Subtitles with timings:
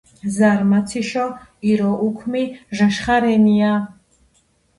[0.35, 1.25] ზარმაციშო
[1.73, 2.43] ირო უქმი
[2.77, 3.71] ჟეშხა რენია